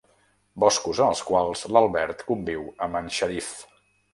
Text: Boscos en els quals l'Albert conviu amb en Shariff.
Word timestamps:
Boscos 0.63 1.01
en 1.03 1.09
els 1.13 1.21
quals 1.27 1.63
l'Albert 1.77 2.25
conviu 2.33 2.67
amb 2.87 2.99
en 3.03 3.13
Shariff. 3.19 3.53